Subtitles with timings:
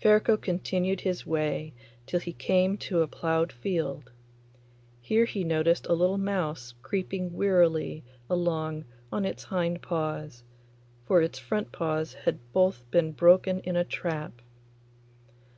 [0.00, 1.74] Ferko continued his way
[2.06, 4.10] till he came to a ploughed field.
[5.02, 10.42] Here he noticed a little mouse creeping wearily along on its hind paws,
[11.04, 14.40] for its front paws had both been broken in a trap.